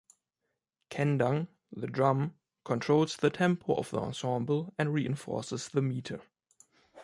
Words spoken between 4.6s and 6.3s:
and reinforces the meter.